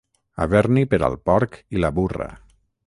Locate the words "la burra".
1.85-2.31